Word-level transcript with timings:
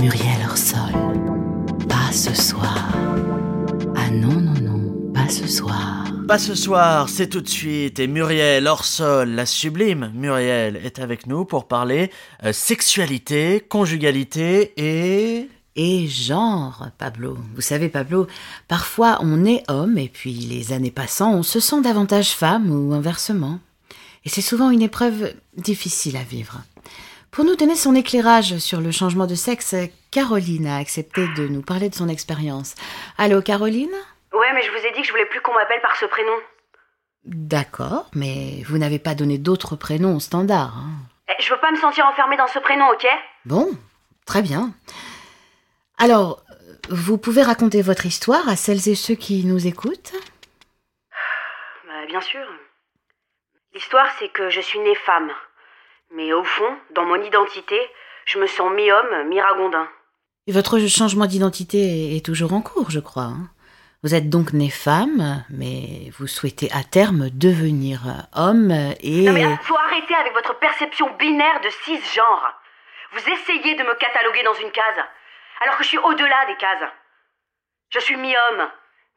Muriel 0.00 0.46
Orsol. 0.48 0.92
Pas 1.86 2.10
ce 2.10 2.34
soir. 2.34 2.88
Ah 3.94 4.08
non, 4.10 4.40
non, 4.40 4.54
non, 4.54 5.12
pas 5.12 5.28
ce 5.28 5.46
soir. 5.46 6.10
Pas 6.26 6.38
ce 6.38 6.54
soir, 6.54 7.10
c'est 7.10 7.28
tout 7.28 7.42
de 7.42 7.48
suite. 7.48 7.98
Et 7.98 8.06
Muriel 8.06 8.66
Orsol, 8.66 9.28
la 9.28 9.44
sublime 9.44 10.10
Muriel, 10.14 10.80
est 10.82 11.00
avec 11.00 11.26
nous 11.26 11.44
pour 11.44 11.68
parler 11.68 12.10
euh, 12.44 12.52
sexualité, 12.54 13.60
conjugalité 13.68 14.72
et... 14.78 15.48
Et 15.76 16.08
genre, 16.08 16.88
Pablo. 16.96 17.36
Vous 17.54 17.60
savez, 17.60 17.90
Pablo, 17.90 18.26
parfois 18.68 19.18
on 19.20 19.44
est 19.44 19.62
homme 19.68 19.98
et 19.98 20.08
puis 20.08 20.32
les 20.32 20.72
années 20.72 20.90
passant, 20.90 21.34
on 21.34 21.42
se 21.42 21.60
sent 21.60 21.82
davantage 21.82 22.30
femme 22.30 22.70
ou 22.70 22.94
inversement. 22.94 23.60
Et 24.24 24.30
c'est 24.30 24.40
souvent 24.40 24.70
une 24.70 24.82
épreuve 24.82 25.34
difficile 25.56 26.16
à 26.16 26.22
vivre. 26.22 26.62
Pour 27.32 27.44
nous 27.44 27.54
donner 27.54 27.76
son 27.76 27.94
éclairage 27.94 28.58
sur 28.58 28.80
le 28.80 28.90
changement 28.90 29.26
de 29.26 29.36
sexe, 29.36 29.74
Caroline 30.10 30.66
a 30.66 30.78
accepté 30.78 31.28
de 31.36 31.46
nous 31.46 31.62
parler 31.62 31.88
de 31.88 31.94
son 31.94 32.08
expérience. 32.08 32.74
Allô, 33.18 33.40
Caroline? 33.40 33.94
Ouais, 34.32 34.52
mais 34.52 34.62
je 34.62 34.70
vous 34.70 34.84
ai 34.84 34.92
dit 34.92 35.00
que 35.00 35.06
je 35.06 35.12
voulais 35.12 35.26
plus 35.26 35.40
qu'on 35.40 35.54
m'appelle 35.54 35.80
par 35.80 35.94
ce 35.96 36.06
prénom. 36.06 36.32
D'accord, 37.24 38.06
mais 38.14 38.62
vous 38.66 38.78
n'avez 38.78 38.98
pas 38.98 39.14
donné 39.14 39.38
d'autres 39.38 39.76
prénoms 39.76 40.18
standards. 40.18 40.76
Hein. 40.76 40.90
Eh, 41.28 41.42
Je 41.42 41.52
veux 41.54 41.60
pas 41.60 41.70
me 41.70 41.76
sentir 41.76 42.04
enfermée 42.06 42.36
dans 42.36 42.48
ce 42.48 42.58
prénom, 42.58 42.88
ok? 42.90 43.06
Bon, 43.44 43.70
très 44.26 44.42
bien. 44.42 44.72
Alors, 45.98 46.42
vous 46.88 47.16
pouvez 47.18 47.42
raconter 47.42 47.82
votre 47.82 48.06
histoire 48.06 48.48
à 48.48 48.56
celles 48.56 48.88
et 48.88 48.94
ceux 48.96 49.14
qui 49.14 49.44
nous 49.44 49.66
écoutent? 49.68 50.12
Bah, 51.86 52.06
bien 52.08 52.20
sûr. 52.20 52.44
L'histoire, 53.74 54.06
c'est 54.18 54.30
que 54.32 54.50
je 54.50 54.60
suis 54.60 54.80
née 54.80 54.96
femme. 54.96 55.30
Mais 56.14 56.32
au 56.32 56.42
fond, 56.44 56.76
dans 56.94 57.04
mon 57.04 57.22
identité, 57.22 57.78
je 58.26 58.38
me 58.38 58.46
sens 58.46 58.70
mi-homme, 58.72 59.28
mi-ragondin. 59.28 59.88
Et 60.46 60.52
votre 60.52 60.78
changement 60.86 61.26
d'identité 61.26 62.16
est 62.16 62.24
toujours 62.24 62.52
en 62.52 62.62
cours, 62.62 62.90
je 62.90 63.00
crois. 63.00 63.24
hein. 63.24 63.50
Vous 64.02 64.14
êtes 64.14 64.30
donc 64.30 64.52
née 64.54 64.70
femme, 64.70 65.44
mais 65.50 66.10
vous 66.18 66.26
souhaitez 66.26 66.70
à 66.72 66.82
terme 66.82 67.28
devenir 67.30 68.00
homme 68.34 68.70
et... 69.00 69.26
Non 69.26 69.32
mais 69.34 69.44
ah, 69.44 69.58
faut 69.62 69.76
arrêter 69.76 70.14
avec 70.14 70.32
votre 70.32 70.58
perception 70.58 71.14
binaire 71.18 71.60
de 71.62 71.68
cisgenre. 71.84 72.54
Vous 73.12 73.18
essayez 73.20 73.74
de 73.74 73.82
me 73.82 73.94
cataloguer 73.98 74.42
dans 74.42 74.54
une 74.54 74.70
case, 74.72 75.04
alors 75.62 75.76
que 75.76 75.82
je 75.84 75.88
suis 75.88 75.98
au-delà 75.98 76.46
des 76.46 76.56
cases. 76.56 76.88
Je 77.90 78.00
suis 78.00 78.16
mi-homme, 78.16 78.68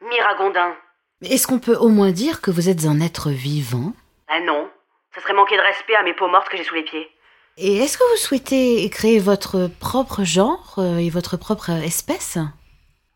mi-ragondin. 0.02 0.76
Est-ce 1.23 1.48
qu'on 1.48 1.60
peut 1.60 1.78
au 1.78 1.88
moins 1.88 2.12
dire 2.12 2.42
que 2.42 2.52
vous 2.52 2.67
êtes 2.67 2.86
un 2.86 3.00
être 3.00 3.30
vivant? 3.30 3.94
Ah 4.28 4.42
non, 4.42 4.70
ça 5.14 5.22
serait 5.22 5.33
manquer 5.33 5.58
de 5.58 5.61
respect 5.61 5.95
à 5.95 6.03
mes 6.03 6.14
peaux 6.14 6.28
mortes 6.28 6.50
que 6.50 6.58
j'ai 6.58 6.64
sous 6.64 6.75
les 6.75 6.83
pieds. 6.83 7.09
Et 7.58 7.78
est-ce 7.78 7.97
que 7.97 8.11
vous 8.11 8.17
souhaitez 8.17 8.89
créer 8.89 9.20
votre 9.20 9.70
propre 9.80 10.23
genre 10.23 10.75
euh, 10.80 10.97
et 10.97 11.09
votre 11.09 11.38
propre 11.38 11.70
espèce? 11.70 12.38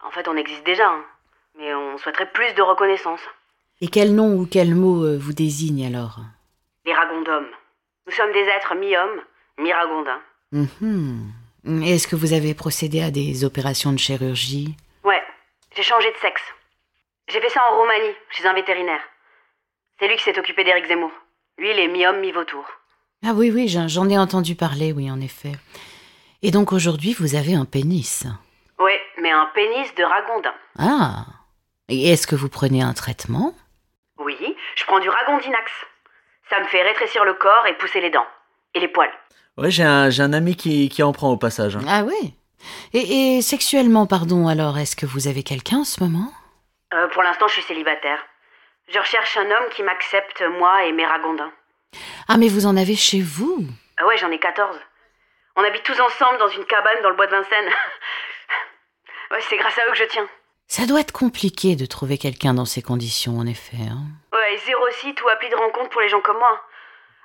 En 0.06 0.12
fait, 0.12 0.28
on 0.28 0.38
existe 0.38 0.64
déjà, 0.66 0.88
hein. 0.88 1.04
mais 1.58 1.74
on 1.74 1.98
souhaiterait 1.98 2.32
plus 2.32 2.54
de 2.54 2.62
reconnaissance. 2.62 3.22
Et 3.82 3.88
quel 3.88 4.14
nom 4.14 4.36
ou 4.36 4.48
quel 4.50 4.76
mot 4.76 5.04
euh, 5.04 5.18
vous 5.20 5.34
désigne 5.34 5.88
alors? 5.88 6.20
Les 6.86 6.94
ragondums. 6.94 7.50
Nous 8.06 8.14
sommes 8.14 8.32
des 8.32 8.46
êtres 8.46 8.76
mi-hommes, 8.76 9.22
mi-ragondins. 9.58 10.22
Mhm. 10.52 11.32
Est-ce 11.84 12.08
que 12.08 12.16
vous 12.16 12.34
avez 12.34 12.54
procédé 12.54 13.02
à 13.02 13.12
des 13.12 13.44
opérations 13.44 13.92
de 13.92 13.98
chirurgie? 13.98 14.78
Ouais, 15.04 15.22
j'ai 15.76 15.84
changé 15.84 16.10
de 16.12 16.18
sexe. 16.18 16.44
J'ai 17.28 17.42
fait 17.42 17.50
ça 17.50 17.62
en 17.70 17.78
Roumanie, 17.78 18.16
chez 18.30 18.48
un 18.48 18.54
vétérinaire. 18.54 19.02
C'est 20.00 20.08
lui 20.08 20.16
qui 20.16 20.24
s'est 20.24 20.40
occupé 20.40 20.64
d'Éric 20.64 20.86
Zemmour. 20.88 21.12
Lui, 21.58 21.72
il 21.72 21.80
est 21.80 21.88
mi-homme, 21.88 22.20
mi-vautour. 22.20 22.66
Ah 23.26 23.34
oui, 23.34 23.52
oui, 23.52 23.68
j'en 23.68 24.10
ai 24.10 24.18
entendu 24.18 24.56
parler, 24.56 24.92
oui, 24.94 25.10
en 25.10 25.20
effet. 25.20 25.54
Et 26.44 26.52
donc 26.52 26.72
aujourd'hui, 26.72 27.14
vous 27.14 27.36
avez 27.36 27.56
un 27.56 27.66
pénis. 27.66 28.26
Ouais, 28.80 29.00
mais 29.22 29.32
un 29.32 29.48
pénis 29.56 29.94
de 29.96 30.04
ragondin. 30.04 30.54
Ah 30.78 31.26
Et 31.90 32.12
est-ce 32.12 32.28
que 32.28 32.36
vous 32.36 32.50
prenez 32.50 32.84
un 32.84 32.94
traitement? 32.94 33.56
Oui, 34.20 34.36
je 34.76 34.84
prends 34.86 35.00
du 35.00 35.10
ragondinax. 35.10 35.72
Ça 36.50 36.60
me 36.60 36.66
fait 36.66 36.84
rétrécir 36.84 37.26
le 37.26 37.34
corps 37.34 37.66
et 37.68 37.74
pousser 37.78 38.02
les 38.02 38.12
dents. 38.12 38.28
Et 38.76 38.80
les 38.80 38.88
poils. 38.88 39.12
Ouais, 39.58 39.72
j'ai 39.72 39.84
un, 39.84 40.34
ami 40.34 40.56
qui, 40.56 40.90
qui 40.90 41.02
en 41.02 41.12
prend 41.12 41.32
au 41.32 41.38
passage. 41.38 41.76
hein. 41.76 41.82
Ah 41.88 42.04
oui 42.04 42.36
et, 42.94 43.38
et 43.38 43.42
sexuellement, 43.42 44.06
pardon, 44.08 44.48
alors, 44.48 44.78
est-ce 44.78 44.96
que 44.96 45.06
vous 45.06 45.28
avez 45.28 45.44
quelqu'un 45.44 45.80
en 45.80 45.84
ce 45.84 46.04
moment? 46.04 46.32
Euh, 46.94 47.08
pour 47.10 47.24
l'instant, 47.24 47.48
je 47.48 47.54
suis 47.54 47.62
célibataire. 47.64 48.20
Je 48.90 49.00
recherche 49.00 49.38
un 49.38 49.46
homme 49.52 49.70
qui 49.72 49.84
m'accepte, 49.84 50.42
moi 50.60 50.86
et 50.86 50.92
mes 50.92 51.06
ragondins. 51.06 51.52
Ah, 52.28 52.38
mais 52.38 52.48
vous 52.48 52.66
en 52.66 52.78
avez 52.78 52.96
chez 52.96 53.22
vous? 53.22 53.66
Ah 53.98 54.06
ouais, 54.06 54.18
j'en 54.18 54.32
ai 54.32 54.40
14. 54.40 54.78
On 55.56 55.64
habite 55.64 55.84
tous 55.84 56.00
ensemble 56.00 56.38
dans 56.38 56.48
une 56.48 56.66
cabane 56.66 57.02
dans 57.04 57.10
le 57.10 57.16
bois 57.16 57.26
de 57.28 57.32
Vincennes. 57.32 57.70
ouais, 59.32 59.42
c'est 59.42 59.58
grâce 59.58 59.78
à 59.78 59.86
eux 59.88 59.92
que 59.92 59.98
je 59.98 60.04
tiens. 60.06 60.28
Ça 60.68 60.86
doit 60.86 61.00
être 61.00 61.12
compliqué 61.14 61.76
de 61.76 61.86
trouver 61.86 62.18
quelqu'un 62.18 62.54
dans 62.54 62.66
ces 62.66 62.82
conditions, 62.82 63.38
en 63.40 63.46
effet. 63.48 63.78
hein. 63.90 64.04
Ouais, 64.34 64.58
zéro 64.66 64.86
site 65.02 65.22
ou 65.24 65.30
appli 65.30 65.50
de 65.50 65.56
rencontre 65.56 65.90
pour 65.90 66.02
les 66.02 66.10
gens 66.10 66.22
comme 66.22 66.38
moi. 66.38 66.62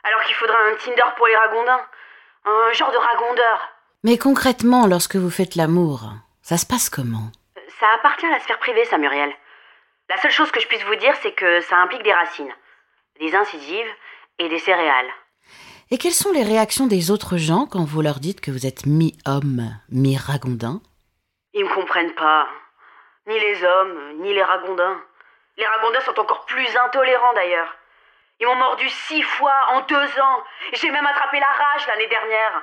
Alors 0.04 0.22
qu'il 0.22 0.34
faudrait 0.34 0.70
un 0.70 0.74
Tinder 0.76 1.10
pour 1.16 1.26
les 1.26 1.36
ragondins. 1.36 1.80
Un 2.44 2.72
genre 2.72 2.90
de 2.90 2.96
ragondeur. 2.96 3.68
Mais 4.04 4.18
concrètement, 4.18 4.86
lorsque 4.86 5.16
vous 5.16 5.30
faites 5.30 5.54
l'amour, 5.54 6.10
ça 6.42 6.56
se 6.56 6.66
passe 6.66 6.90
comment? 6.90 7.30
Euh, 7.56 7.60
Ça 7.78 7.86
appartient 7.94 8.26
à 8.26 8.30
la 8.30 8.40
sphère 8.40 8.58
privée, 8.58 8.84
ça, 8.86 8.98
Muriel. 8.98 9.32
La 10.14 10.20
seule 10.20 10.30
chose 10.30 10.50
que 10.50 10.60
je 10.60 10.66
puisse 10.66 10.84
vous 10.84 10.96
dire, 10.96 11.14
c'est 11.22 11.32
que 11.32 11.62
ça 11.62 11.78
implique 11.78 12.02
des 12.02 12.12
racines, 12.12 12.52
des 13.18 13.34
incisives 13.34 13.90
et 14.38 14.50
des 14.50 14.58
céréales. 14.58 15.10
Et 15.90 15.96
quelles 15.96 16.12
sont 16.12 16.32
les 16.32 16.42
réactions 16.42 16.86
des 16.86 17.10
autres 17.10 17.38
gens 17.38 17.64
quand 17.64 17.82
vous 17.84 18.02
leur 18.02 18.20
dites 18.20 18.42
que 18.42 18.50
vous 18.50 18.66
êtes 18.66 18.84
mi-homme, 18.84 19.70
mi-ragondin? 19.88 20.82
Ils 21.54 21.64
me 21.64 21.74
comprennent 21.74 22.14
pas. 22.14 22.46
Ni 23.26 23.38
les 23.40 23.64
hommes, 23.64 24.20
ni 24.20 24.34
les 24.34 24.42
ragondins. 24.42 25.00
Les 25.56 25.66
ragondins 25.66 26.00
sont 26.00 26.20
encore 26.20 26.44
plus 26.44 26.68
intolérants 26.84 27.32
d'ailleurs. 27.34 27.74
Ils 28.38 28.46
m'ont 28.46 28.56
mordu 28.56 28.86
six 28.90 29.22
fois 29.22 29.58
en 29.70 29.80
deux 29.80 30.20
ans. 30.20 30.42
J'ai 30.74 30.90
même 30.90 31.06
attrapé 31.06 31.40
la 31.40 31.46
rage 31.46 31.86
l'année 31.86 32.08
dernière. 32.08 32.62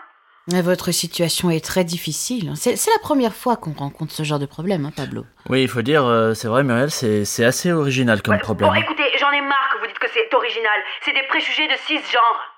Mais 0.51 0.61
Votre 0.63 0.91
situation 0.91 1.51
est 1.51 1.63
très 1.63 1.83
difficile. 1.83 2.53
C'est 2.55 2.73
la 2.73 2.99
première 3.01 3.35
fois 3.35 3.55
qu'on 3.55 3.73
rencontre 3.73 4.11
ce 4.13 4.23
genre 4.23 4.39
de 4.39 4.47
problème, 4.47 4.85
hein, 4.85 4.91
Pablo. 4.95 5.23
Oui, 5.47 5.61
il 5.61 5.67
faut 5.69 5.81
dire, 5.83 6.05
euh, 6.05 6.33
c'est 6.33 6.47
vrai, 6.47 6.63
Muriel, 6.63 6.89
c'est, 6.89 7.23
c'est 7.23 7.45
assez 7.45 7.71
original 7.71 8.21
comme 8.23 8.33
Ouais, 8.35 8.39
problème. 8.39 8.69
Bon, 8.69 8.75
écoutez, 8.75 9.05
j'en 9.19 9.31
ai 9.31 9.41
marre 9.41 9.69
que 9.73 9.79
vous 9.79 9.87
dites 9.87 9.99
que 9.99 10.09
c'est 10.11 10.33
original. 10.33 10.79
C'est 11.01 11.13
des 11.13 11.23
préjugés 11.27 11.67
de 11.67 11.75
cisgenre. 11.85 12.55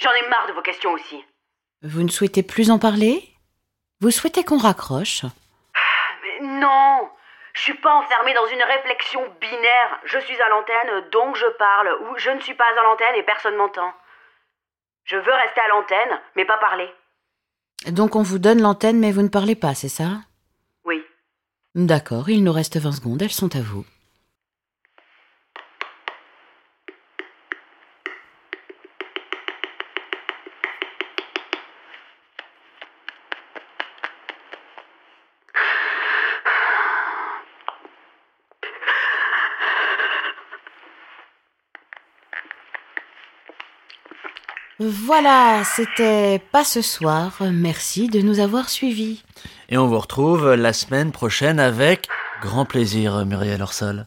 J'en 0.00 0.12
ai 0.12 0.28
marre 0.28 0.46
de 0.48 0.52
vos 0.52 0.62
questions 0.62 0.92
aussi. 0.92 1.24
Vous 1.82 2.02
ne 2.04 2.08
souhaitez 2.10 2.44
plus 2.44 2.70
en 2.70 2.78
parler? 2.78 3.28
Vous 4.00 4.10
souhaitez 4.12 4.44
qu'on 4.44 4.58
raccroche? 4.58 5.22
Mais 6.22 6.46
non 6.46 7.08
Je 7.54 7.60
suis 7.60 7.74
pas 7.74 7.94
enfermée 7.94 8.34
dans 8.34 8.46
une 8.46 8.62
réflexion 8.62 9.20
binaire. 9.40 9.98
Je 10.04 10.18
suis 10.20 10.40
à 10.40 10.48
l'antenne, 10.48 11.10
donc 11.10 11.34
je 11.36 11.46
parle. 11.58 11.88
Ou 12.02 12.18
je 12.18 12.30
ne 12.30 12.40
suis 12.40 12.54
pas 12.54 12.64
à 12.64 12.82
l'antenne 12.84 13.16
et 13.16 13.22
personne 13.24 13.56
m'entend. 13.56 13.92
Je 15.04 15.16
veux 15.16 15.32
rester 15.32 15.60
à 15.60 15.68
l'antenne, 15.68 16.20
mais 16.36 16.44
pas 16.44 16.58
parler. 16.58 16.88
Donc 17.90 18.16
on 18.16 18.22
vous 18.22 18.38
donne 18.38 18.60
l'antenne 18.60 18.98
mais 18.98 19.12
vous 19.12 19.22
ne 19.22 19.28
parlez 19.28 19.54
pas, 19.54 19.74
c'est 19.74 19.88
ça? 19.88 20.22
Oui. 20.84 20.96
D'accord, 21.74 22.28
il 22.30 22.44
nous 22.44 22.52
reste 22.52 22.76
20 22.76 22.92
secondes, 22.92 23.22
elles 23.22 23.32
sont 23.32 23.56
à 23.56 23.60
vous. 23.60 23.84
Voilà, 44.78 45.62
c'était 45.64 46.40
pas 46.50 46.64
ce 46.64 46.82
soir. 46.82 47.36
Merci 47.52 48.08
de 48.08 48.20
nous 48.20 48.40
avoir 48.40 48.68
suivis. 48.68 49.22
Et 49.68 49.78
on 49.78 49.86
vous 49.86 49.98
retrouve 49.98 50.54
la 50.54 50.72
semaine 50.72 51.12
prochaine 51.12 51.60
avec 51.60 52.08
grand 52.40 52.64
plaisir, 52.64 53.24
Muriel 53.26 53.62
Orsol. 53.62 54.06